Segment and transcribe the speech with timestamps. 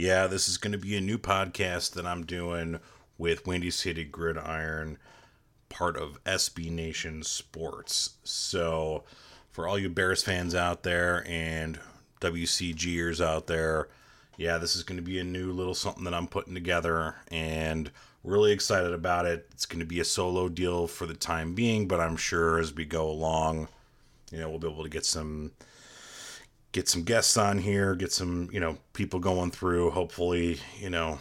[0.00, 2.80] Yeah, this is going to be a new podcast that I'm doing
[3.18, 4.96] with Windy City Gridiron,
[5.68, 8.14] part of SB Nation Sports.
[8.24, 9.04] So,
[9.50, 11.78] for all you Bears fans out there and
[12.22, 13.88] WCGers out there,
[14.38, 17.90] yeah, this is going to be a new little something that I'm putting together and
[18.24, 19.48] really excited about it.
[19.52, 22.74] It's going to be a solo deal for the time being, but I'm sure as
[22.74, 23.68] we go along,
[24.32, 25.50] you know, we'll be able to get some
[26.72, 31.18] get some guests on here, get some, you know, people going through, hopefully, you know,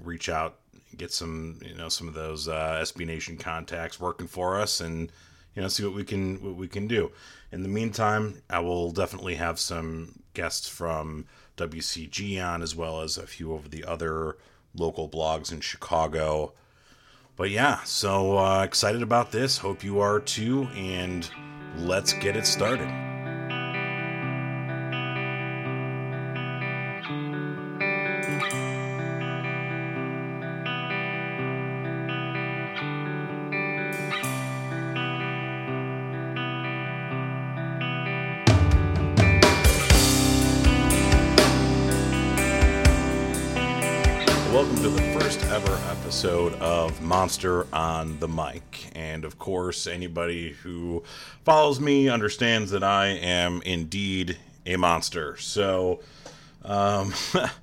[0.00, 0.58] reach out,
[0.96, 5.10] get some, you know, some of those uh, SB Nation contacts working for us and
[5.54, 7.10] you know, see what we can what we can do.
[7.52, 13.16] In the meantime, I will definitely have some guests from WCG on as well as
[13.16, 14.36] a few of the other
[14.74, 16.52] local blogs in Chicago.
[17.36, 19.58] But yeah, so uh, excited about this.
[19.58, 21.28] Hope you are too, and
[21.76, 23.13] let's get it started.
[45.12, 48.90] First ever episode of Monster on the Mic.
[48.94, 51.02] And of course, anybody who
[51.44, 55.36] follows me understands that I am indeed a monster.
[55.36, 56.00] So,
[56.64, 57.12] um,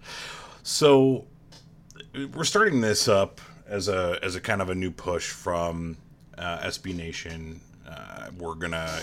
[0.63, 1.25] so
[2.33, 5.97] we're starting this up as a as a kind of a new push from
[6.37, 7.61] uh, SB Nation.
[7.87, 8.99] Uh, we're gonna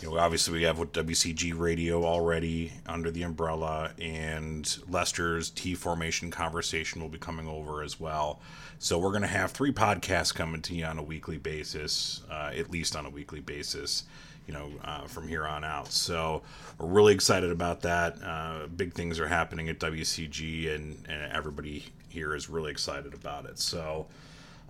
[0.00, 5.74] you know, obviously we have with WCG Radio already under the umbrella, and Lester's T
[5.74, 8.40] formation conversation will be coming over as well.
[8.78, 12.50] So we're going to have three podcasts coming to you on a weekly basis, uh,
[12.56, 14.04] at least on a weekly basis,
[14.46, 15.92] you know, uh, from here on out.
[15.92, 16.42] So
[16.78, 18.18] we're really excited about that.
[18.22, 23.46] Uh, big things are happening at WCG, and, and everybody here is really excited about
[23.46, 23.58] it.
[23.58, 24.06] So,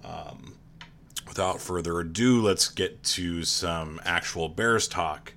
[0.04, 0.54] um,
[1.26, 5.32] without further ado, let's get to some actual Bears talk.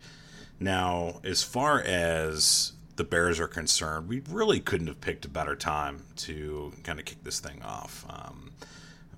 [0.59, 5.55] Now, as far as the Bears are concerned, we really couldn't have picked a better
[5.55, 8.05] time to kind of kick this thing off.
[8.09, 8.51] Um,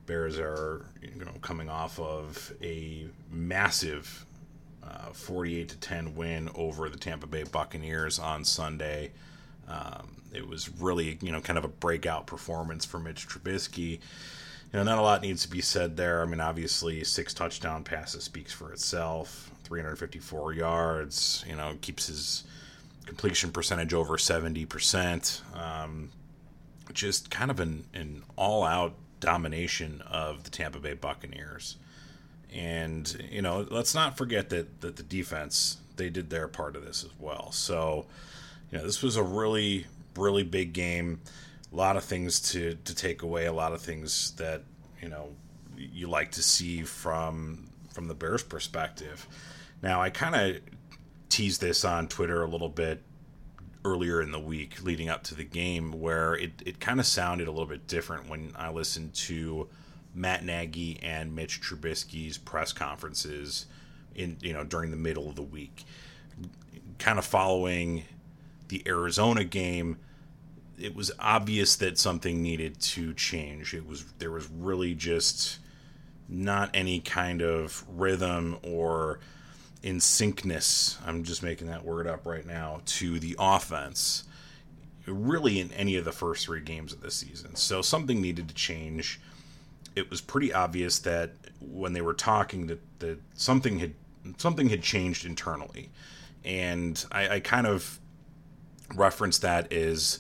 [0.06, 4.26] Bears are you know coming off of a massive
[4.84, 9.12] uh, 48 to 10 win over the Tampa Bay Buccaneers on Sunday.
[9.68, 14.00] Um, it was really you know kind of a breakout performance for Mitch Trubisky
[14.72, 16.22] you know, not a lot needs to be said there.
[16.22, 19.52] I mean, obviously, six touchdown passes speaks for itself.
[19.64, 21.44] 354 yards.
[21.48, 22.44] You know, keeps his
[23.06, 25.58] completion percentage over 70%.
[25.58, 26.12] Um,
[26.94, 31.78] just kind of an, an all out domination of the Tampa Bay Buccaneers.
[32.54, 36.86] And, you know, let's not forget that, that the defense, they did their part of
[36.86, 37.52] this as well.
[37.52, 38.06] So,
[38.72, 41.22] you know, this was a really, really big game
[41.72, 44.64] a lot of things to to take away, a lot of things that
[45.02, 45.30] you know
[45.78, 49.28] you like to see from from the Bears' perspective.
[49.82, 50.62] Now, I kind of
[51.30, 53.02] teased this on Twitter a little bit
[53.86, 57.48] earlier in the week leading up to the game, where it, it kind of sounded
[57.48, 59.70] a little bit different when I listened to
[60.14, 63.68] Matt Nagy and Mitch Trubisky's press conferences
[64.16, 65.86] in you know during the middle of the week,
[66.98, 68.04] kind of following
[68.68, 69.98] the Arizona game
[70.80, 73.74] it was obvious that something needed to change.
[73.74, 75.60] It was there was really just
[76.28, 79.20] not any kind of rhythm or
[79.82, 80.98] in syncness.
[81.06, 84.24] I'm just making that word up right now to the offense.
[85.06, 88.54] Really, in any of the first three games of the season, so something needed to
[88.54, 89.20] change.
[89.96, 93.96] It was pretty obvious that when they were talking that that something had
[94.38, 95.90] something had changed internally,
[96.46, 98.00] and I, I kind of
[98.94, 100.20] referenced that as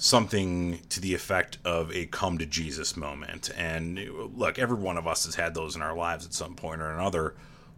[0.00, 3.50] something to the effect of a come to Jesus moment.
[3.54, 4.00] And
[4.34, 6.90] look, every one of us has had those in our lives at some point or
[6.90, 7.34] another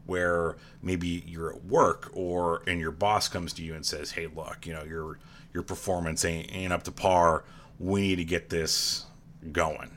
[0.06, 4.28] where maybe you're at work or and your boss comes to you and says, "Hey,
[4.28, 5.18] look, you know, your
[5.52, 7.42] your performance ain't, ain't up to par.
[7.80, 9.04] We need to get this
[9.50, 9.96] going."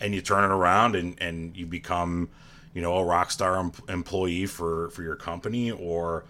[0.00, 2.30] And you turn it around and and you become
[2.72, 6.24] you know a rock star em- employee for for your company or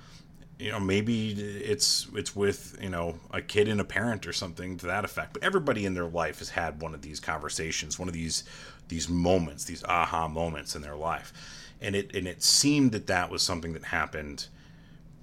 [0.58, 4.76] you know maybe it's it's with you know a kid and a parent or something
[4.78, 5.32] to that effect.
[5.32, 8.44] But everybody in their life has had one of these conversations one of these
[8.88, 11.32] these moments these aha moments in their life.
[11.80, 14.48] And it and it seemed that that was something that happened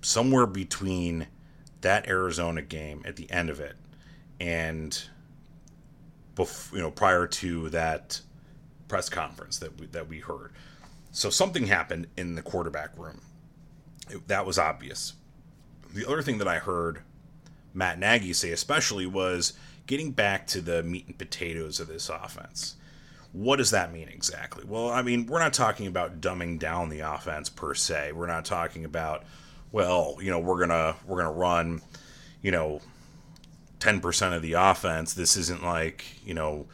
[0.02, 1.28] somewhere between
[1.82, 3.76] that Arizona game at the end of it
[4.40, 5.04] and
[6.36, 8.22] bef- you know prior to that
[8.88, 10.54] press conference that we, that we heard.
[11.12, 13.22] So something happened in the quarterback room.
[14.10, 15.14] It, that was obvious
[15.96, 17.02] the other thing that I heard
[17.74, 19.54] Matt Nagy say, especially, was
[19.88, 22.76] getting back to the meat and potatoes of this offense.
[23.32, 24.64] What does that mean exactly?
[24.66, 28.14] Well, I mean, we're not talking about dumbing down the offense per se.
[28.14, 29.24] We're not talking about,
[29.72, 31.82] well, you know, we're gonna we're gonna run,
[32.42, 32.82] you know,
[33.80, 35.14] ten percent of the offense.
[35.14, 36.68] This isn't like you know,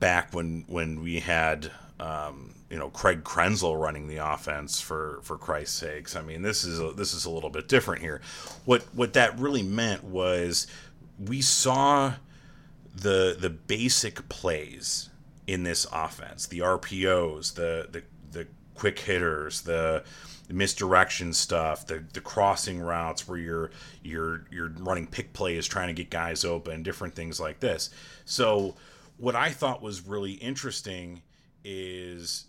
[0.00, 5.38] back when when we had um, you know Craig Krenzel running the offense for for
[5.38, 6.16] Christ's sakes.
[6.16, 8.20] I mean, this is a, this is a little bit different here.
[8.64, 10.66] What what that really meant was
[11.24, 12.14] we saw
[12.92, 15.08] the the basic plays
[15.46, 20.02] in this offense, the RPOs, the the the quick hitters, the
[20.48, 23.70] misdirection stuff, the the crossing routes where you're
[24.02, 27.90] you're you're running pick plays trying to get guys open, different things like this.
[28.24, 28.74] So
[29.16, 31.22] what I thought was really interesting
[31.62, 32.46] is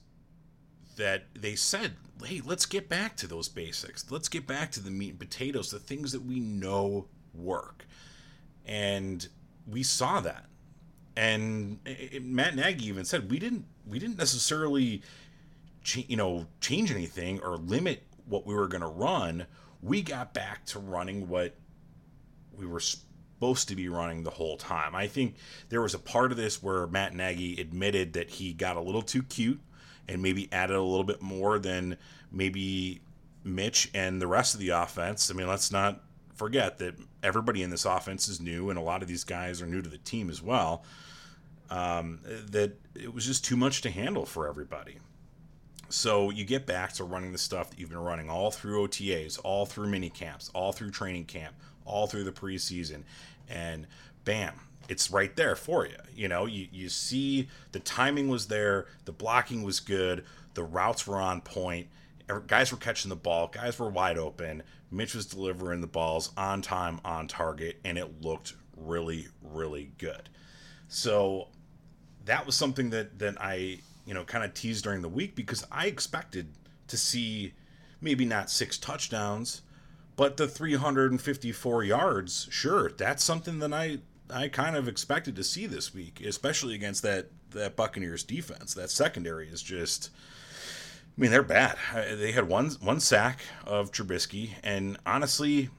[0.95, 1.93] that they said,
[2.23, 4.09] hey, let's get back to those basics.
[4.09, 7.85] Let's get back to the meat and potatoes, the things that we know work.
[8.65, 9.27] And
[9.67, 10.45] we saw that.
[11.15, 15.01] And it, Matt Nagy even said we didn't we didn't necessarily
[15.83, 19.45] ch- you know change anything or limit what we were going to run.
[19.81, 21.55] We got back to running what
[22.57, 24.93] we were supposed to be running the whole time.
[24.95, 25.35] I think
[25.69, 29.01] there was a part of this where Matt Nagy admitted that he got a little
[29.01, 29.61] too cute
[30.07, 31.97] and maybe added a little bit more than
[32.31, 33.01] maybe
[33.43, 35.29] Mitch and the rest of the offense.
[35.31, 36.01] I mean, let's not
[36.35, 39.67] forget that everybody in this offense is new, and a lot of these guys are
[39.67, 40.83] new to the team as well.
[41.69, 42.19] Um,
[42.51, 44.97] that it was just too much to handle for everybody.
[45.89, 49.39] So you get back to running the stuff that you've been running all through OTAs,
[49.43, 51.55] all through mini camps, all through training camp,
[51.85, 53.03] all through the preseason,
[53.47, 53.87] and
[54.23, 54.53] bam,
[54.89, 55.97] it's right there for you.
[56.13, 61.05] You know, you, you see the timing was there, the blocking was good, the routes
[61.07, 61.87] were on point,
[62.29, 66.31] er, guys were catching the ball, guys were wide open, Mitch was delivering the balls
[66.37, 70.29] on time, on target, and it looked really, really good.
[70.87, 71.47] So
[72.25, 75.65] that was something that that I you know kind of teased during the week because
[75.71, 76.47] I expected
[76.87, 77.53] to see
[78.01, 79.61] maybe not six touchdowns,
[80.15, 82.47] but the 354 yards.
[82.51, 83.99] Sure, that's something that I
[84.29, 88.73] I kind of expected to see this week, especially against that that Buccaneers defense.
[88.73, 90.09] That secondary is just.
[91.17, 91.77] I mean, they're bad.
[91.93, 95.69] They had one one sack of Trubisky, and honestly,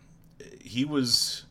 [0.61, 1.45] he was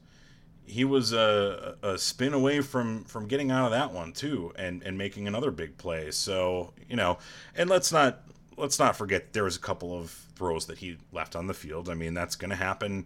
[0.66, 4.82] he was a, a spin away from from getting out of that one too, and
[4.84, 6.12] and making another big play.
[6.12, 7.20] So you know,
[7.56, 8.22] and let's not
[8.58, 11.90] let's not forget there was a couple of throws that he left on the field.
[11.90, 13.06] I mean, that's going to happen.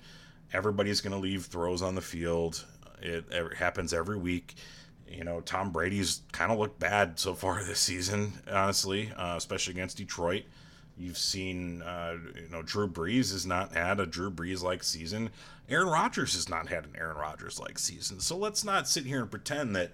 [0.54, 2.66] Everybody's going to leave throws on the field.
[3.02, 4.56] It, it happens every week.
[5.08, 9.74] You know, Tom Brady's kind of looked bad so far this season, honestly, uh, especially
[9.74, 10.44] against Detroit.
[10.98, 15.30] You've seen, uh, you know, Drew Brees has not had a Drew Brees like season.
[15.70, 18.20] Aaron Rodgers has not had an Aaron Rodgers like season.
[18.20, 19.94] So let's not sit here and pretend that,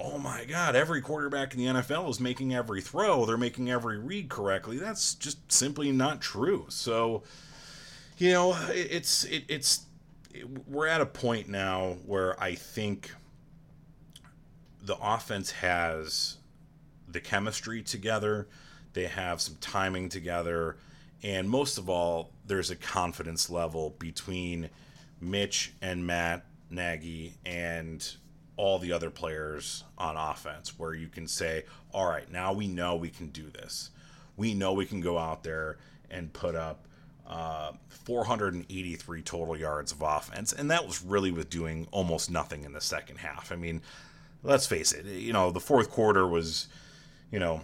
[0.00, 3.26] oh my God, every quarterback in the NFL is making every throw.
[3.26, 4.78] They're making every read correctly.
[4.78, 6.64] That's just simply not true.
[6.70, 7.22] So,
[8.16, 9.82] you know, it's it, it's it,
[10.66, 13.12] we're at a point now where I think
[14.82, 16.36] the offense has
[17.08, 18.48] the chemistry together
[18.92, 20.76] they have some timing together.
[21.22, 24.70] And most of all, there's a confidence level between
[25.20, 28.16] Mitch and Matt Nagy and
[28.56, 32.96] all the other players on offense where you can say, all right, now we know
[32.96, 33.90] we can do this.
[34.36, 35.78] We know we can go out there
[36.10, 36.86] and put up
[37.26, 40.52] uh, 483 total yards of offense.
[40.52, 43.52] And that was really with doing almost nothing in the second half.
[43.52, 43.82] I mean,
[44.42, 46.68] let's face it, you know, the fourth quarter was,
[47.30, 47.62] you know,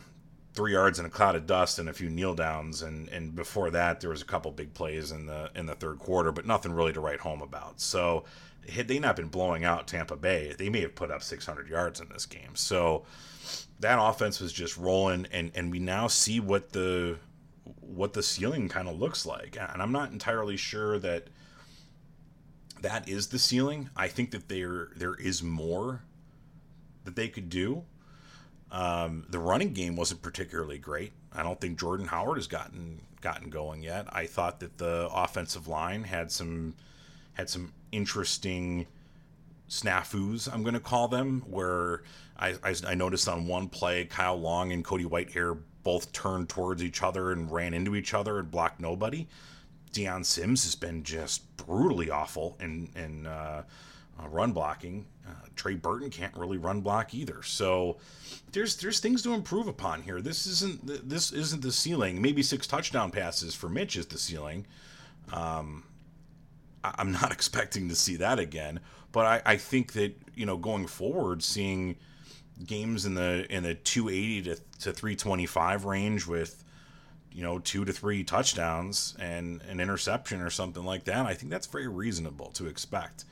[0.57, 3.71] three yards in a cloud of dust and a few kneel downs and and before
[3.71, 6.73] that there was a couple big plays in the in the third quarter but nothing
[6.73, 8.25] really to write home about so
[8.71, 12.01] had they not been blowing out Tampa Bay they may have put up 600 yards
[12.01, 13.05] in this game so
[13.81, 17.19] that offense was just rolling and and we now see what the
[17.81, 21.29] what the ceiling kind of looks like and I'm not entirely sure that
[22.81, 26.03] that is the ceiling I think that there there is more
[27.05, 27.85] that they could do
[28.71, 31.13] Um, the running game wasn't particularly great.
[31.33, 34.07] I don't think Jordan Howard has gotten gotten going yet.
[34.11, 36.75] I thought that the offensive line had some
[37.35, 38.87] had some interesting
[39.69, 42.03] snafus, I'm going to call them, where
[42.39, 46.83] I, I, I, noticed on one play, Kyle Long and Cody Whitehair both turned towards
[46.83, 49.29] each other and ran into each other and blocked nobody.
[49.93, 53.63] Dion Sims has been just brutally awful in, in uh,
[54.19, 55.07] uh, run blocking.
[55.25, 57.41] Uh, Trey Burton can't really run block either.
[57.45, 57.99] So
[58.51, 60.21] there's there's things to improve upon here.
[60.21, 62.21] This isn't this isn't the ceiling.
[62.21, 64.67] Maybe six touchdown passes for Mitch is the ceiling.
[65.33, 65.85] Um,
[66.83, 68.81] I'm not expecting to see that again.
[69.13, 71.95] But I, I think that you know going forward, seeing
[72.65, 76.65] games in the in the 280 to, to 325 range with
[77.33, 81.51] you know two to three touchdowns and an interception or something like that, I think
[81.51, 83.25] that's very reasonable to expect.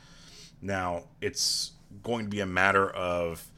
[0.61, 3.50] Now it's going to be a matter of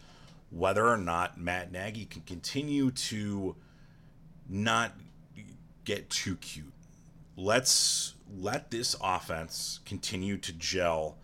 [0.51, 3.57] whether or not Matt Nagy can continue to
[4.49, 4.93] not
[5.85, 6.73] get too cute.
[7.37, 11.19] Let's let this offense continue to gel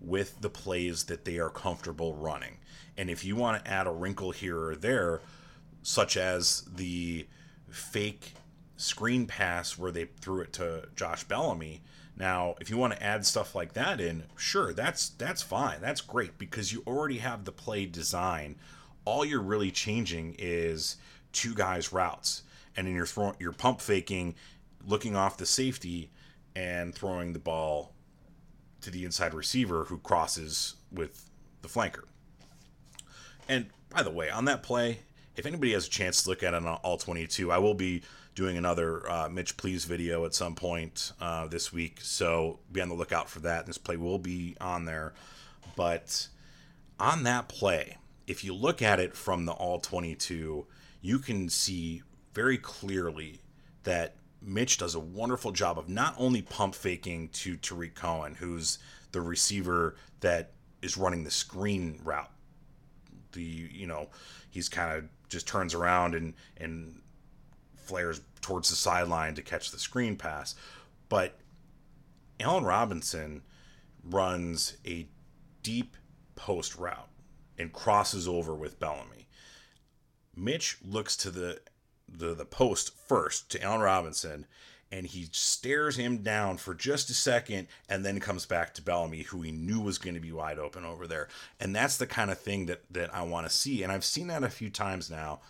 [0.00, 2.58] with the plays that they are comfortable running.
[2.96, 5.20] And if you want to add a wrinkle here or there,
[5.82, 7.26] such as the
[7.68, 8.34] fake
[8.76, 11.82] screen pass where they threw it to Josh Bellamy,
[12.16, 15.80] now if you want to add stuff like that in, sure, that's that's fine.
[15.80, 18.56] That's great because you already have the play design.
[19.04, 20.96] All you're really changing is
[21.32, 22.42] two guys routes.
[22.76, 24.34] And then you're throwing you're pump faking,
[24.86, 26.10] looking off the safety
[26.56, 27.92] and throwing the ball
[28.80, 31.30] to the inside receiver who crosses with
[31.62, 32.04] the flanker.
[33.48, 35.00] And by the way, on that play,
[35.36, 38.02] if anybody has a chance to look at it on all 22, I will be
[38.34, 42.00] doing another uh, Mitch Please video at some point uh, this week.
[42.00, 43.66] So be on the lookout for that.
[43.66, 45.14] This play will be on there.
[45.76, 46.28] But
[46.98, 50.66] on that play, if you look at it from the all 22,
[51.00, 53.40] you can see very clearly
[53.84, 58.78] that Mitch does a wonderful job of not only pump faking to Tarik Cohen, who's
[59.12, 62.30] the receiver that is running the screen route.
[63.34, 64.08] The you know
[64.50, 67.00] he's kind of just turns around and and
[67.76, 70.54] flares towards the sideline to catch the screen pass,
[71.08, 71.38] but
[72.40, 73.42] Allen Robinson
[74.02, 75.06] runs a
[75.62, 75.96] deep
[76.34, 77.08] post route
[77.58, 79.28] and crosses over with Bellamy.
[80.36, 81.60] Mitch looks to the
[82.08, 84.46] the the post first to Allen Robinson,
[84.94, 89.22] and he stares him down for just a second, and then comes back to Bellamy,
[89.22, 91.28] who he knew was going to be wide open over there.
[91.58, 94.28] And that's the kind of thing that that I want to see, and I've seen
[94.28, 95.40] that a few times now,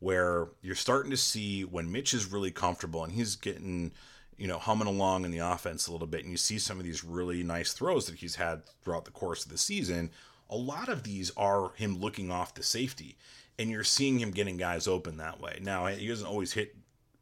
[0.00, 3.92] where you're starting to see when Mitch is really comfortable and he's getting
[4.36, 6.84] you know, humming along in the offense a little bit, and you see some of
[6.84, 10.10] these really nice throws that he's had throughout the course of the season.
[10.50, 13.16] A lot of these are him looking off the safety
[13.58, 15.58] and you're seeing him getting guys open that way.
[15.62, 16.76] Now he doesn't always hit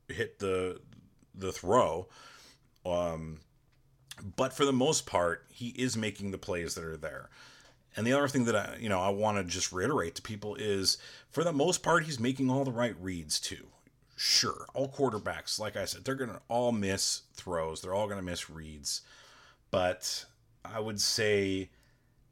[0.08, 0.80] hit the
[1.34, 2.08] the throw,
[2.84, 3.40] um,
[4.36, 7.30] but for the most part, he is making the plays that are there.
[7.96, 10.54] And the other thing that I you know I want to just reiterate to people
[10.56, 10.98] is,
[11.30, 13.68] for the most part, he's making all the right reads too.
[14.16, 17.80] Sure, all quarterbacks, like I said, they're gonna all miss throws.
[17.80, 19.02] They're all gonna miss reads,
[19.70, 20.24] but
[20.64, 21.70] I would say.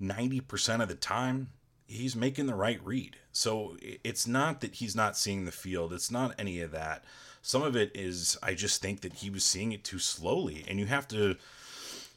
[0.00, 1.50] 90% of the time,
[1.86, 3.16] he's making the right read.
[3.32, 5.92] So it's not that he's not seeing the field.
[5.92, 7.04] It's not any of that.
[7.42, 10.78] Some of it is I just think that he was seeing it too slowly and
[10.78, 11.36] you have to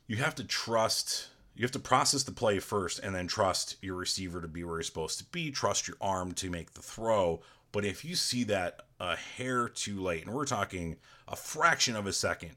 [0.07, 3.95] you have to trust you have to process the play first and then trust your
[3.95, 7.41] receiver to be where he's supposed to be, trust your arm to make the throw.
[7.71, 12.07] But if you see that a hair too late, and we're talking a fraction of
[12.07, 12.51] a second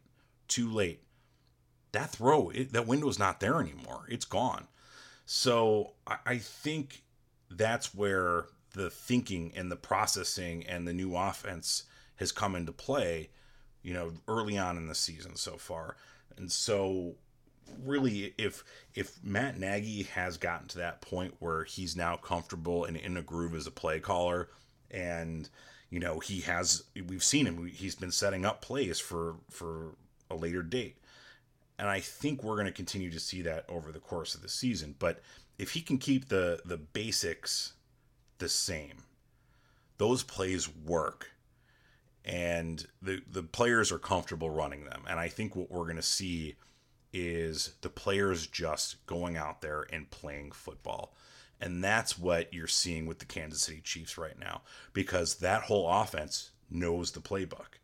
[0.48, 1.02] too late,
[1.92, 4.06] that throw, it, that window's not there anymore.
[4.08, 4.66] It's gone.
[5.26, 7.02] So I, I think
[7.50, 11.84] that's where the thinking and the processing and the new offense
[12.16, 13.30] has come into play,
[13.82, 15.96] you know, early on in the season so far.
[16.36, 17.14] And so
[17.84, 22.96] really if if Matt Nagy has gotten to that point where he's now comfortable and
[22.96, 24.48] in a groove as a play caller
[24.90, 25.48] and
[25.90, 29.94] you know, he has we've seen him he's been setting up plays for for
[30.30, 30.96] a later date.
[31.78, 34.48] And I think we're going to continue to see that over the course of the
[34.48, 35.20] season, but
[35.58, 37.72] if he can keep the the basics
[38.38, 39.04] the same,
[39.98, 41.30] those plays work,
[42.24, 45.02] and the the players are comfortable running them.
[45.08, 46.56] And I think what we're going to see
[47.12, 51.14] is the players just going out there and playing football.
[51.58, 54.60] And that's what you're seeing with the Kansas City Chiefs right now
[54.92, 57.78] because that whole offense knows the playbook.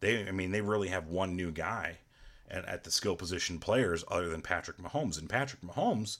[0.00, 1.98] They I mean they really have one new guy
[2.48, 6.18] and at the skill position players other than Patrick Mahomes and Patrick Mahomes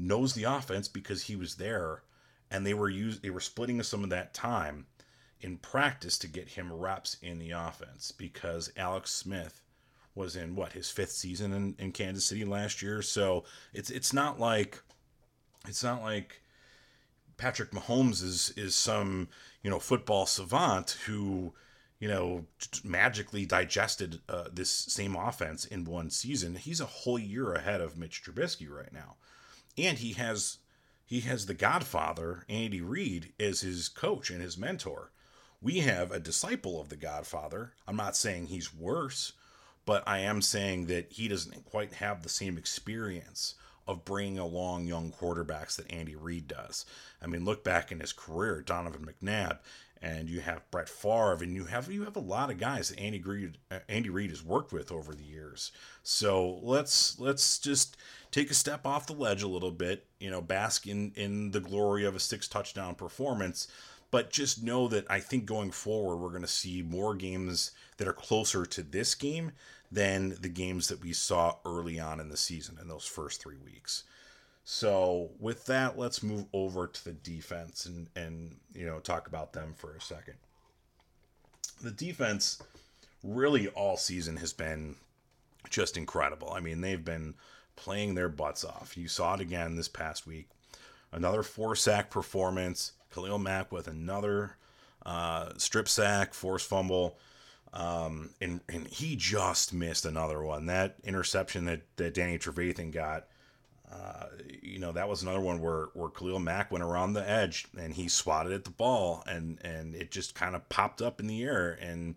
[0.00, 2.02] knows the offense because he was there
[2.50, 4.86] and they were use they were splitting some of that time
[5.40, 9.62] in practice to get him reps in the offense because Alex Smith
[10.14, 13.02] was in what his fifth season in, in Kansas City last year.
[13.02, 14.82] So it's it's not like
[15.66, 16.42] it's not like
[17.36, 19.28] Patrick Mahomes is is some
[19.62, 21.54] you know football savant who
[21.98, 22.44] you know
[22.84, 26.56] magically digested uh, this same offense in one season.
[26.56, 29.16] He's a whole year ahead of Mitch Trubisky right now,
[29.86, 30.58] and he has
[31.04, 35.10] he has the Godfather Andy Reid as his coach and his mentor.
[35.60, 37.72] We have a disciple of the Godfather.
[37.86, 39.32] I'm not saying he's worse,
[39.84, 43.56] but I am saying that he doesn't quite have the same experience
[43.88, 46.86] of bringing along young quarterbacks that Andy Reid does.
[47.20, 49.58] I mean, look back in his career, Donovan McNabb,
[50.02, 53.00] and you have Brett Favre, and you have you have a lot of guys that
[53.00, 55.72] Andy Reid uh, Andy Reid has worked with over the years.
[56.02, 57.96] So let's let's just
[58.30, 61.60] take a step off the ledge a little bit, you know, bask in in the
[61.60, 63.68] glory of a six touchdown performance
[64.10, 68.08] but just know that I think going forward, we're going to see more games that
[68.08, 69.52] are closer to this game
[69.90, 73.58] than the games that we saw early on in the season in those first three
[73.64, 74.04] weeks.
[74.72, 79.52] So with that, let's move over to the defense and and you know talk about
[79.52, 80.34] them for a second.
[81.82, 82.62] The defense
[83.24, 84.94] really all season has been
[85.70, 86.52] just incredible.
[86.52, 87.34] I mean, they've been
[87.74, 88.96] playing their butts off.
[88.96, 90.48] You saw it again this past week.
[91.10, 92.92] Another four sack performance.
[93.12, 94.56] Khalil Mack with another
[95.04, 97.18] uh, strip sack, force fumble.
[97.72, 100.66] Um, and, and he just missed another one.
[100.66, 103.26] That interception that, that Danny Trevathan got,
[103.92, 104.26] uh,
[104.62, 107.94] you know, that was another one where, where Khalil Mack went around the edge and
[107.94, 111.42] he swatted at the ball and, and it just kind of popped up in the
[111.42, 111.76] air.
[111.80, 112.14] And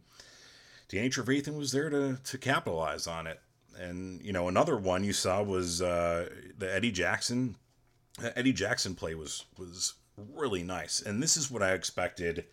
[0.88, 3.40] Danny Trevathan was there to, to capitalize on it.
[3.80, 7.56] And, you know, another one you saw was uh, the Eddie Jackson.
[8.36, 11.02] Eddie Jackson play was was really nice.
[11.02, 12.46] And this is what I expected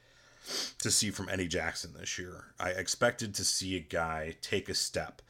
[0.78, 2.54] to see from Eddie Jackson this year.
[2.58, 5.20] I expected to see a guy take a step.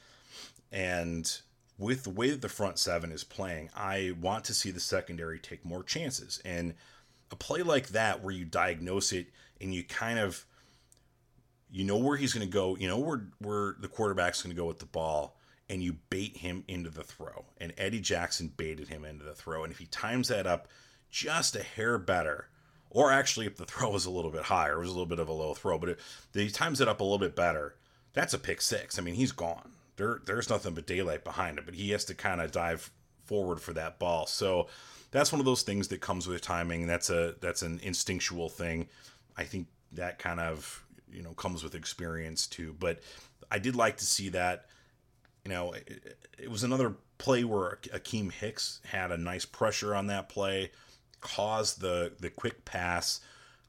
[0.71, 1.41] And
[1.81, 5.39] with the way that the front seven is playing, I want to see the secondary
[5.39, 6.41] take more chances.
[6.45, 6.75] And
[7.33, 9.29] a play like that where you diagnose it
[9.61, 10.45] and you kind of
[11.73, 14.61] you know where he's going to go, you know where where the quarterback's going to
[14.61, 15.37] go with the ball
[15.69, 17.45] and you bait him into the throw.
[17.59, 19.63] And Eddie Jackson baited him into the throw.
[19.63, 20.69] And if he times that up
[21.11, 22.49] just a hair better.
[22.89, 25.19] Or actually, if the throw was a little bit higher, it was a little bit
[25.19, 27.77] of a low throw, but if he times it up a little bit better,
[28.13, 28.99] that's a pick six.
[28.99, 29.73] I mean, he's gone.
[30.01, 32.91] There, there's nothing but daylight behind him, but he has to kind of dive
[33.27, 34.27] forward for that ball.
[34.27, 34.69] So
[35.11, 36.87] that's one of those things that comes with timing.
[36.87, 38.89] That's a that's an instinctual thing.
[39.37, 42.75] I think that kind of you know comes with experience too.
[42.79, 43.01] But
[43.51, 44.67] I did like to see that.
[45.45, 50.07] You know, it, it was another play where Akiem Hicks had a nice pressure on
[50.07, 50.71] that play
[51.21, 53.21] caused the the quick pass.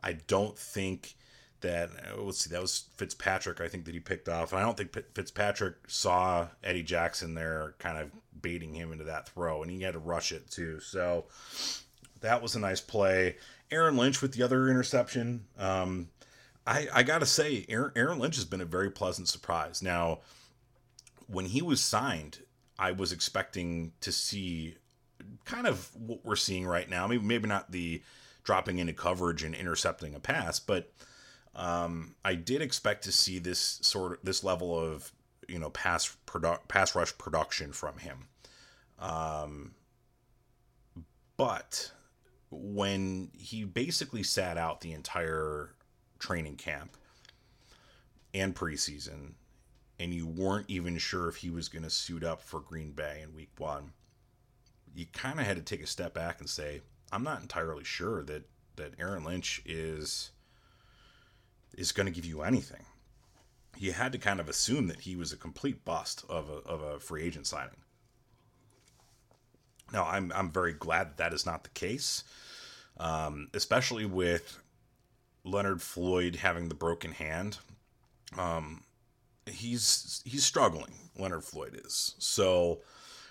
[0.02, 1.15] I don't think
[1.62, 4.52] that uh, let's see that was Fitzpatrick I think that he picked off.
[4.52, 9.30] And I don't think Fitzpatrick saw Eddie Jackson there kind of baiting him into that
[9.30, 10.80] throw and he had to rush it too.
[10.80, 11.26] So
[12.21, 13.38] that was a nice play.
[13.71, 16.10] Aaron Lynch with the other interception um,
[16.65, 19.82] I, I gotta say Aaron, Aaron Lynch has been a very pleasant surprise.
[19.82, 20.19] Now
[21.28, 22.39] when he was signed
[22.78, 24.76] I was expecting to see
[25.45, 27.08] kind of what we're seeing right now.
[27.08, 28.02] Maybe maybe not the
[28.43, 30.91] dropping into coverage and intercepting a pass, but
[31.56, 35.12] um, I did expect to see this sort of this level of
[35.48, 38.28] you know pass produ- pass rush production from him.
[39.00, 39.74] Um,
[41.38, 41.92] but
[42.52, 45.74] when he basically sat out the entire
[46.20, 46.98] training camp
[48.34, 49.34] and preseason,
[50.00, 53.22] and you weren't even sure if he was going to suit up for Green Bay
[53.24, 53.94] in Week One
[54.96, 58.24] you kind of had to take a step back and say, I'm not entirely sure
[58.24, 58.44] that
[58.78, 60.32] that Aaron Lynch is
[61.78, 62.86] is going to give you anything.
[63.78, 66.82] You had to kind of assume that he was a complete bust of a, of
[66.82, 67.78] a free agent signing.
[69.92, 72.24] Now, I'm I'm very glad that, that is not the case,
[72.98, 74.60] um, especially with
[75.44, 77.58] Leonard Floyd having the broken hand.
[78.38, 78.84] Um,
[79.46, 80.94] he's he's struggling.
[81.18, 82.82] Leonard Floyd is so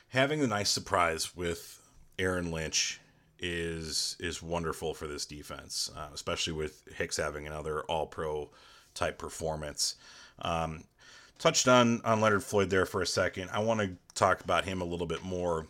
[0.08, 1.80] having the nice surprise with
[2.18, 3.00] Aaron Lynch
[3.40, 8.50] is is wonderful for this defense, uh, especially with Hicks having another All Pro
[8.94, 9.96] type performance.
[10.40, 10.84] Um,
[11.38, 13.50] touched on on Leonard Floyd there for a second.
[13.52, 15.66] I want to talk about him a little bit more.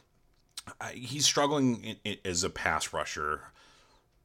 [0.80, 3.42] I, he's struggling in, in, as a pass rusher,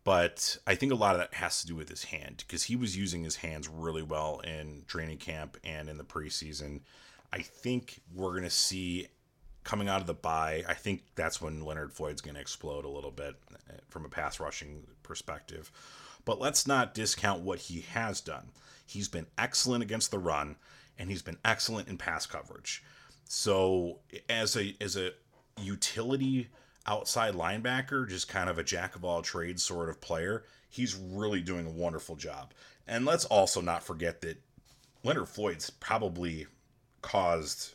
[0.03, 2.75] but I think a lot of that has to do with his hand because he
[2.75, 6.81] was using his hands really well in training camp and in the preseason.
[7.31, 9.07] I think we're going to see
[9.65, 12.89] coming out of the bye, I think that's when Leonard Floyd's going to explode a
[12.89, 15.71] little bit uh, from a pass rushing perspective.
[16.23, 18.51] But let's not discount what he has done.
[18.85, 20.55] He's been excellent against the run,
[20.97, 22.83] and he's been excellent in pass coverage.
[23.25, 23.99] So
[24.29, 25.11] as a as a
[25.59, 26.49] utility
[26.85, 31.41] outside linebacker, just kind of a jack of all trades sort of player, he's really
[31.41, 32.53] doing a wonderful job.
[32.87, 34.37] And let's also not forget that
[35.03, 36.45] Leonard Floyd's probably
[37.01, 37.73] caused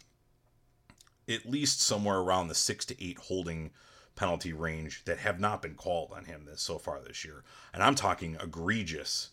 [1.30, 3.70] at least somewhere around the six to eight holding
[4.16, 7.42] penalty range that have not been called on him this so far this year.
[7.72, 9.30] And I'm talking egregious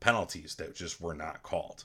[0.00, 1.84] penalties that just were not called.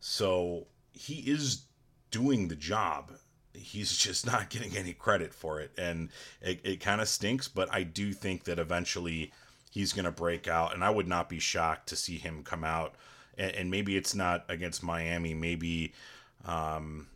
[0.00, 1.64] So he is
[2.10, 3.12] doing the job.
[3.52, 5.72] He's just not getting any credit for it.
[5.76, 6.08] And
[6.40, 9.32] it, it kind of stinks, but I do think that eventually
[9.70, 10.72] he's going to break out.
[10.72, 12.94] And I would not be shocked to see him come out.
[13.36, 15.34] And, and maybe it's not against Miami.
[15.34, 15.92] Maybe,
[16.46, 17.08] um,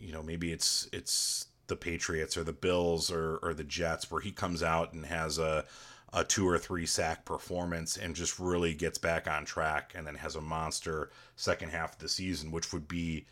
[0.00, 4.20] you know, maybe it's it's the Patriots or the Bills or, or the Jets where
[4.20, 5.64] he comes out and has a
[6.12, 10.14] a two or three sack performance and just really gets back on track and then
[10.14, 13.26] has a monster second half of the season, which would be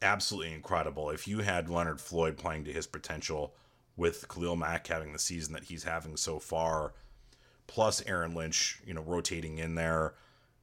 [0.00, 3.52] absolutely incredible if you had Leonard Floyd playing to his potential
[3.96, 6.94] with Khalil Mack having the season that he's having so far,
[7.66, 10.14] plus Aaron Lynch, you know, rotating in there.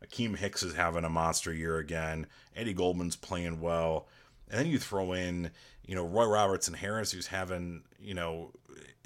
[0.06, 2.28] Akiem Hicks is having a monster year again.
[2.56, 4.08] Eddie Goldman's playing well.
[4.50, 5.52] And then you throw in,
[5.86, 8.52] you know, Roy Robertson Harris, who's having, you know,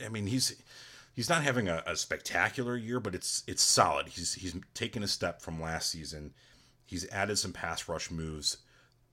[0.03, 0.61] I mean, he's
[1.13, 4.07] he's not having a, a, spectacular year, but it's it's solid.
[4.07, 6.33] He's he's taken a step from last season.
[6.85, 8.57] He's added some pass rush moves.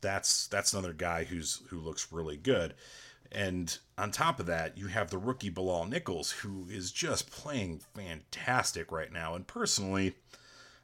[0.00, 2.74] That's that's another guy who's who looks really good.
[3.30, 7.82] And on top of that, you have the rookie Bilal Nichols, who is just playing
[7.94, 9.34] fantastic right now.
[9.34, 10.14] And personally,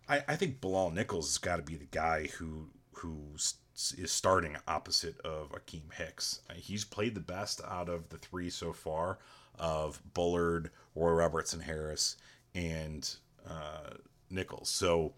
[0.08, 3.54] I, I think Bilal Nichols has got to be the guy who who's
[3.98, 6.40] is starting opposite of Akiem Hicks.
[6.54, 9.18] He's played the best out of the three so far
[9.58, 12.16] of Bullard, Roy Robertson Harris,
[12.54, 13.08] and
[13.48, 13.90] uh,
[14.30, 14.68] Nichols.
[14.68, 15.14] So,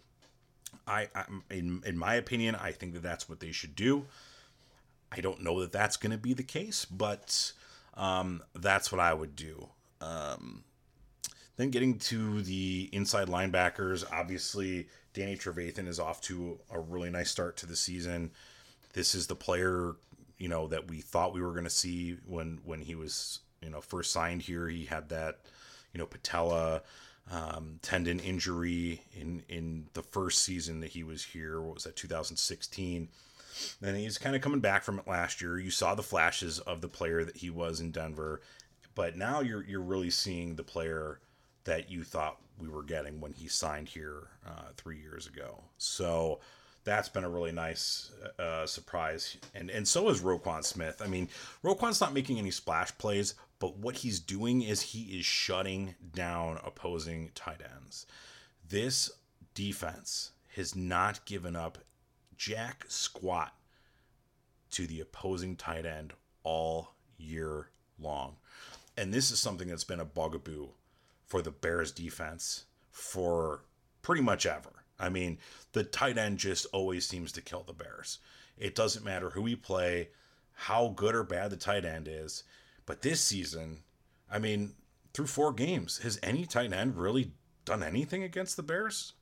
[0.87, 4.07] I, I in in my opinion, I think that that's what they should do.
[5.13, 7.53] I don't know that that's going to be the case, but
[7.95, 9.69] um, that's what I would do.
[10.01, 10.65] Um,
[11.57, 17.31] then getting to the inside linebackers, obviously Danny Trevathan is off to a really nice
[17.31, 18.31] start to the season.
[18.93, 19.97] This is the player,
[20.39, 23.71] you know, that we thought we were going to see when when he was, you
[23.71, 24.69] know, first signed here.
[24.69, 25.41] He had that,
[25.93, 26.83] you know, patella
[27.31, 31.61] um, tendon injury in in the first season that he was here.
[31.61, 31.97] What was that?
[31.97, 33.09] 2016.
[33.81, 35.59] Then he's kind of coming back from it last year.
[35.59, 38.43] You saw the flashes of the player that he was in Denver,
[38.95, 41.21] but now you're you're really seeing the player
[41.67, 45.63] that you thought we were getting when he signed here uh, three years ago.
[45.77, 46.41] So
[46.85, 51.03] that's been a really nice uh, surprise, and and so is Roquan Smith.
[51.05, 51.29] I mean,
[51.63, 56.61] Roquan's not making any splash plays, but what he's doing is he is shutting down
[56.65, 58.07] opposing tight ends.
[58.69, 59.11] This
[59.55, 61.79] defense has not given up
[62.37, 63.53] jack squat
[64.71, 68.37] to the opposing tight end all year long.
[68.97, 70.69] And this is something that's been a bugaboo
[71.27, 73.65] for the Bears defense for
[74.03, 74.85] pretty much ever.
[74.99, 75.39] I mean,
[75.73, 78.19] the tight end just always seems to kill the Bears.
[78.57, 80.09] It doesn't matter who we play,
[80.53, 82.45] how good or bad the tight end is.
[82.87, 83.83] But this season,
[84.31, 84.75] I mean,
[85.13, 87.33] through four games, has any tight end really
[87.65, 89.13] done anything against the Bears?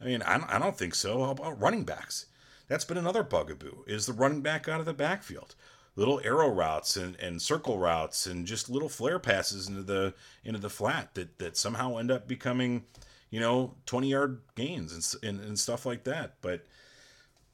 [0.00, 1.24] I mean, I don't think so.
[1.24, 2.26] How about running backs?
[2.68, 5.54] That's been another bugaboo, is the running back out of the backfield
[5.96, 10.60] little arrow routes and, and circle routes and just little flare passes into the into
[10.60, 12.84] the flat that that somehow end up becoming
[13.30, 16.36] you know 20 yard gains and, and, and stuff like that.
[16.40, 16.64] But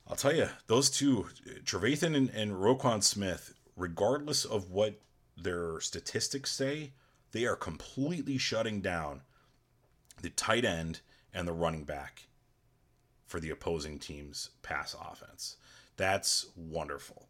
[0.08, 1.26] i'll tell you those two
[1.64, 5.00] trevathan and, and roquan smith regardless of what
[5.40, 6.92] their statistics say
[7.30, 9.22] they are completely shutting down
[10.20, 11.00] the tight end
[11.32, 12.26] and the running back
[13.26, 15.56] for the opposing team's pass offense.
[15.96, 17.28] That's wonderful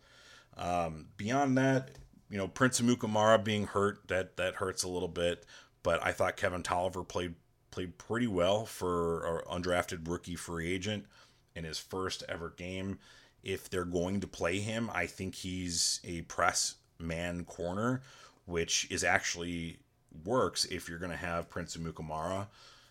[0.56, 1.90] um, beyond that,
[2.30, 5.44] you know, Prince Amukamara being hurt that that hurts a little bit.
[5.82, 7.34] But I thought Kevin Toliver played
[7.70, 11.06] played pretty well for an undrafted rookie free agent
[11.54, 12.98] in his first ever game.
[13.42, 18.02] If they're going to play him, I think he's a press man corner,
[18.44, 19.78] which is actually
[20.24, 22.46] works if you're going to have Prince Amukamara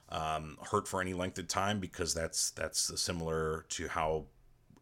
[0.10, 4.26] um, hurt for any length of time because that's that's similar to how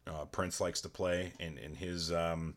[0.10, 2.56] uh, Prince likes to play in in his um,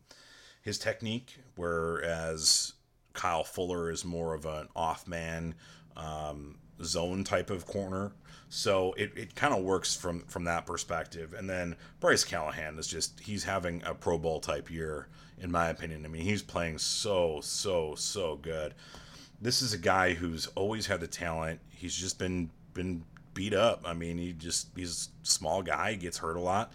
[0.61, 2.73] his technique, whereas
[3.13, 5.55] Kyle Fuller is more of an off man
[5.95, 8.13] um, zone type of corner.
[8.49, 11.33] So it, it kind of works from from that perspective.
[11.33, 15.07] And then Bryce Callahan is just he's having a Pro Bowl type year
[15.43, 16.05] in my opinion.
[16.05, 18.73] I mean, he's playing so, so, so good.
[19.41, 21.59] This is a guy who's always had the talent.
[21.69, 23.81] He's just been been beat up.
[23.85, 26.71] I mean, he just he's a small guy, gets hurt a lot.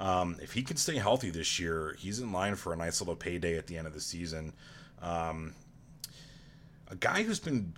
[0.00, 3.14] Um, if he can stay healthy this year, he's in line for a nice little
[3.14, 4.54] payday at the end of the season.
[5.02, 5.54] Um,
[6.88, 7.74] a guy who's been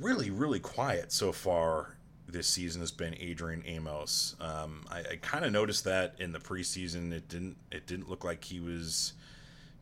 [0.00, 1.96] really, really quiet so far
[2.28, 4.36] this season has been Adrian Amos.
[4.40, 7.12] Um, I, I kind of noticed that in the preseason.
[7.12, 7.56] It didn't.
[7.72, 9.14] It didn't look like he was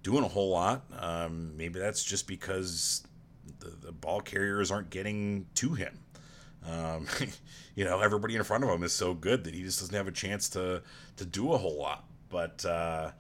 [0.03, 0.85] doing a whole lot.
[0.99, 3.03] Um, maybe that's just because
[3.59, 5.99] the, the ball carriers aren't getting to him.
[6.69, 7.07] Um,
[7.75, 10.09] you know, everybody in front of him is so good that he just doesn't have
[10.09, 10.83] a chance to
[11.17, 12.05] to do a whole lot.
[12.29, 13.11] But uh,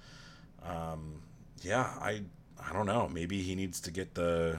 [0.64, 1.22] um,
[1.62, 2.22] yeah, I
[2.58, 3.08] I don't know.
[3.08, 4.58] Maybe he needs to get the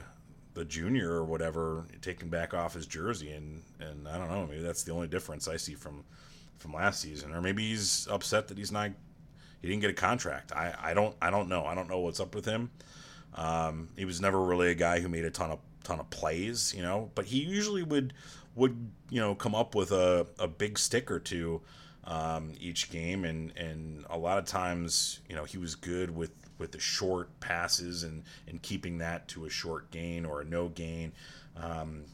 [0.54, 4.46] the junior or whatever taken back off his jersey, and and I don't know.
[4.46, 6.04] Maybe that's the only difference I see from
[6.56, 8.90] from last season, or maybe he's upset that he's not
[9.60, 10.52] he didn't get a contract.
[10.52, 11.64] I I don't I don't know.
[11.64, 12.70] I don't know what's up with him.
[13.34, 16.74] Um, he was never really a guy who made a ton of ton of plays,
[16.76, 18.12] you know, but he usually would
[18.58, 21.62] would you know come up with a, a big stick or two
[22.04, 26.32] um, each game, and and a lot of times you know he was good with
[26.58, 30.68] with the short passes and and keeping that to a short gain or a no
[30.68, 31.12] gain.
[31.56, 32.04] Um,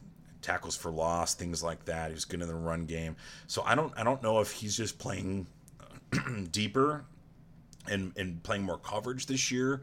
[0.43, 2.11] tackles for loss, things like that.
[2.11, 3.17] He's good in the run game.
[3.47, 5.47] So I don't I don't know if he's just playing
[6.51, 7.05] deeper
[7.89, 9.83] and and playing more coverage this year.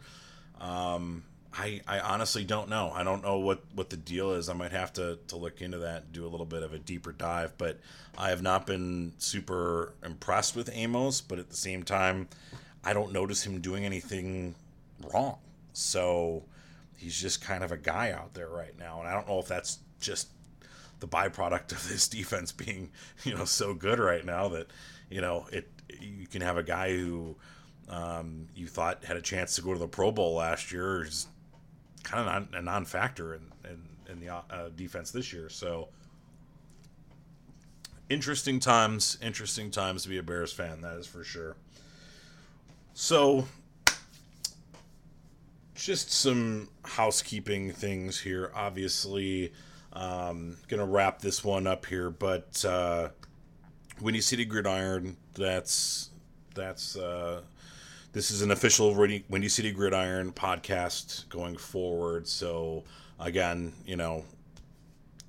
[0.59, 2.91] Um, I, I honestly don't know.
[2.93, 4.47] I don't know what, what the deal is.
[4.47, 7.11] I might have to, to look into that, do a little bit of a deeper
[7.11, 7.57] dive.
[7.57, 7.79] But
[8.17, 11.19] I have not been super impressed with Amos.
[11.19, 12.29] But at the same time,
[12.83, 14.55] I don't notice him doing anything
[15.13, 15.37] wrong.
[15.73, 16.43] So
[16.97, 18.99] he's just kind of a guy out there right now.
[18.99, 20.29] And I don't know if that's just
[20.99, 22.91] the byproduct of this defense being,
[23.23, 24.67] you know, so good right now that,
[25.09, 25.67] you know, it
[25.99, 27.35] you can have a guy who
[27.89, 31.27] um, you thought had a chance to go to the Pro Bowl last year is
[32.03, 35.49] kind of a non-factor in, in, in the uh, defense this year.
[35.49, 35.89] So
[38.09, 40.81] interesting times, interesting times to be a Bears fan.
[40.81, 41.55] That is for sure.
[42.93, 43.47] So
[45.75, 48.51] just some housekeeping things here.
[48.53, 49.53] Obviously,
[49.93, 53.09] um, gonna wrap this one up here, but uh,
[53.99, 55.17] Windy City Gridiron.
[55.33, 56.09] That's
[56.53, 57.41] that's uh,
[58.13, 62.27] this is an official Windy City Gridiron podcast going forward.
[62.27, 62.83] So
[63.19, 64.25] again, you know,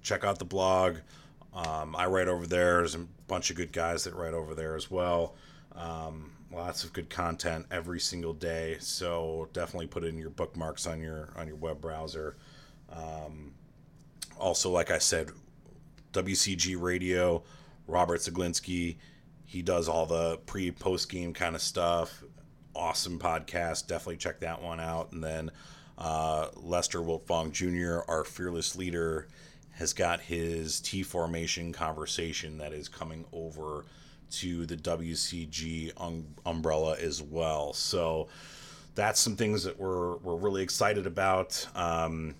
[0.02, 0.96] check out the blog.
[1.54, 2.78] Um, I write over there.
[2.78, 5.36] There's a bunch of good guys that write over there as well.
[5.76, 8.78] Um, lots of good content every single day.
[8.80, 12.36] So definitely put in your bookmarks on your on your web browser.
[12.90, 13.52] Um,
[14.38, 15.30] also, like I said,
[16.12, 17.44] WCG Radio,
[17.86, 18.96] Robert Zeglinski,
[19.44, 22.21] he does all the pre post game kind of stuff
[22.74, 23.86] awesome podcast.
[23.86, 25.12] Definitely check that one out.
[25.12, 25.50] And then
[25.98, 29.28] uh, Lester Wiltfong Jr., our fearless leader,
[29.72, 33.84] has got his T formation conversation that is coming over
[34.32, 37.72] to the WCG um, umbrella as well.
[37.72, 38.28] So
[38.94, 41.66] that's some things that we're we're really excited about.
[41.74, 42.34] Um,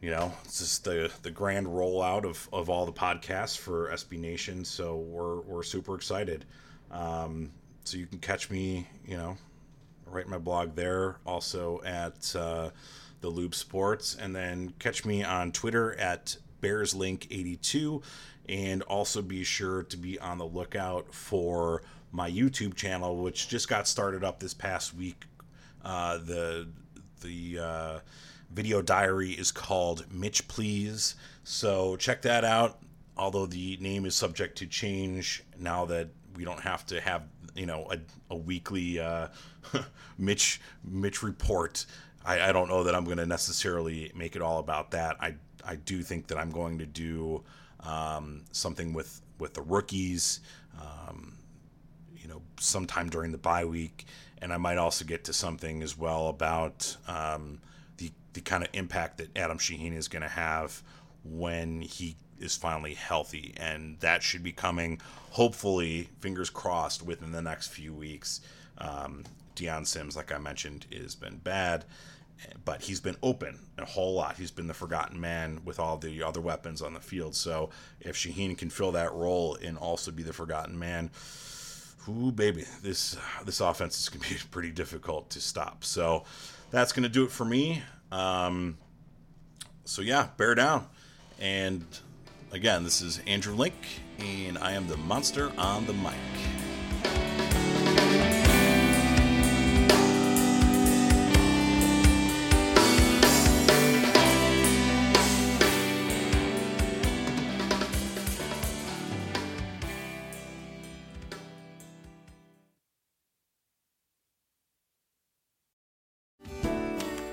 [0.00, 4.18] you know, it's just the the grand rollout of, of all the podcasts for SB
[4.18, 4.64] Nation.
[4.64, 6.44] So we're we're super excited.
[6.90, 7.50] Um,
[7.84, 9.36] so you can catch me, you know,
[10.06, 12.70] write my blog there, also at uh,
[13.20, 18.02] the Lube Sports, and then catch me on Twitter at BearsLink82,
[18.48, 23.68] and also be sure to be on the lookout for my YouTube channel, which just
[23.68, 25.24] got started up this past week.
[25.84, 26.68] Uh, the
[27.22, 27.98] the uh,
[28.52, 31.14] video diary is called Mitch Please,
[31.44, 32.78] so check that out.
[33.16, 37.22] Although the name is subject to change now that we don't have to have
[37.54, 37.98] you know a,
[38.30, 39.28] a weekly uh,
[40.18, 41.86] Mitch Mitch report.
[42.24, 45.16] I, I don't know that I'm going to necessarily make it all about that.
[45.20, 45.34] I
[45.64, 47.42] I do think that I'm going to do
[47.80, 50.40] um, something with with the rookies,
[50.80, 51.36] um,
[52.16, 54.06] you know, sometime during the bye week,
[54.40, 57.60] and I might also get to something as well about um,
[57.96, 60.82] the the kind of impact that Adam Shaheen is going to have
[61.24, 65.00] when he is finally healthy, and that should be coming,
[65.30, 68.40] hopefully, fingers crossed, within the next few weeks.
[68.78, 69.24] Um,
[69.54, 71.84] Dion Sims, like I mentioned, has been bad,
[72.64, 74.36] but he's been open a whole lot.
[74.36, 77.34] He's been the forgotten man with all the other weapons on the field.
[77.34, 81.10] So if Shaheen can fill that role and also be the forgotten man,
[82.08, 85.84] ooh baby, this this offense is gonna be pretty difficult to stop.
[85.84, 86.24] So
[86.70, 87.82] that's gonna do it for me.
[88.10, 88.78] Um,
[89.84, 90.86] so yeah, bear down.
[91.40, 91.84] And
[92.52, 93.72] Again, this is Andrew Link,
[94.18, 96.12] and I am the monster on the mic.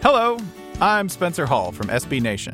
[0.02, 0.38] Hello,
[0.80, 2.54] I'm Spencer Hall from SB Nation